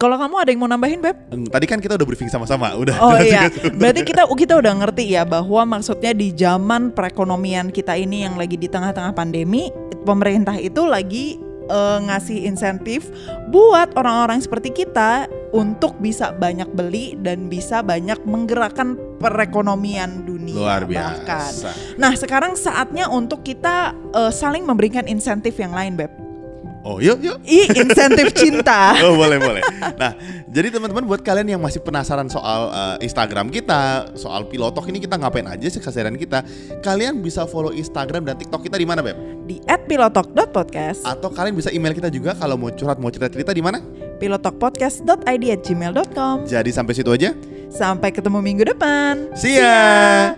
Kalau 0.00 0.16
kamu 0.16 0.34
ada 0.40 0.48
yang 0.48 0.60
mau 0.64 0.70
nambahin, 0.72 1.04
Beb? 1.04 1.16
Tadi 1.52 1.66
kan 1.68 1.76
kita 1.76 2.00
udah 2.00 2.08
briefing 2.08 2.32
sama-sama. 2.32 2.72
Udah. 2.72 2.96
Oh 3.04 3.20
iya, 3.20 3.52
berarti 3.52 4.00
kita 4.00 4.24
kita 4.32 4.56
udah 4.56 4.72
ngerti 4.80 5.12
ya 5.12 5.28
bahwa 5.28 5.76
maksudnya 5.76 6.16
di 6.16 6.32
zaman 6.32 6.88
perekonomian 6.96 7.68
kita 7.68 7.92
ini 8.00 8.24
yang 8.24 8.40
lagi 8.40 8.56
di 8.56 8.64
tengah-tengah 8.64 9.12
pandemi, 9.12 9.68
pemerintah 10.08 10.56
itu 10.56 10.88
lagi 10.88 11.36
eh, 11.68 11.98
ngasih 12.00 12.48
insentif 12.48 13.12
buat 13.52 13.92
orang-orang 13.92 14.40
seperti 14.40 14.72
kita 14.72 15.28
untuk 15.52 16.00
bisa 16.00 16.32
banyak 16.32 16.72
beli 16.72 17.20
dan 17.20 17.52
bisa 17.52 17.84
banyak 17.84 18.16
menggerakkan 18.24 18.96
perekonomian 19.20 20.24
dunia 20.24 20.56
Luar 20.56 20.82
bahkan. 20.88 21.52
biasa. 21.52 22.00
Nah, 22.00 22.16
sekarang 22.16 22.56
saatnya 22.56 23.12
untuk 23.12 23.44
kita 23.44 23.92
eh, 24.16 24.32
saling 24.32 24.64
memberikan 24.64 25.04
insentif 25.04 25.60
yang 25.60 25.76
lain, 25.76 26.00
Beb. 26.00 26.19
Oh 26.80 26.96
yuk 26.96 27.20
yuk. 27.20 27.36
Ih, 27.44 27.68
insentif 27.76 28.32
cinta. 28.32 28.96
Oh 29.04 29.16
boleh 29.16 29.36
boleh. 29.36 29.62
Nah 30.00 30.16
jadi 30.48 30.72
teman-teman 30.72 31.04
buat 31.04 31.20
kalian 31.20 31.56
yang 31.56 31.60
masih 31.60 31.84
penasaran 31.84 32.28
soal 32.32 32.72
eh, 32.72 32.96
Instagram 33.04 33.52
kita, 33.52 34.12
soal 34.16 34.48
pilotok 34.48 34.88
ini 34.88 35.00
kita 35.00 35.20
ngapain 35.20 35.44
aja 35.44 35.66
sih 35.68 35.80
keseharian 35.80 36.16
kita, 36.16 36.40
kalian 36.80 37.20
bisa 37.20 37.44
follow 37.44 37.72
Instagram 37.72 38.24
dan 38.24 38.40
TikTok 38.40 38.64
kita 38.64 38.76
di 38.80 38.86
mana 38.88 39.04
beb? 39.04 39.16
Di 39.44 39.60
@pilotok.podcast, 39.66 41.04
Atau 41.04 41.28
kalian 41.34 41.58
bisa 41.58 41.68
email 41.74 41.92
kita 41.92 42.08
juga 42.08 42.32
kalau 42.38 42.56
mau 42.56 42.70
curhat 42.72 42.96
mau 42.96 43.12
cerita-cerita 43.12 43.52
di 43.52 43.62
mana? 43.64 43.80
pilotokpodcast.id 44.20 45.44
at 45.48 45.60
gmail.com. 45.64 46.44
Jadi 46.44 46.70
sampai 46.70 46.92
situ 46.92 47.08
aja. 47.08 47.32
Sampai 47.72 48.12
ketemu 48.12 48.44
minggu 48.44 48.68
depan. 48.68 49.32
See 49.32 49.56
ya. 49.56 50.36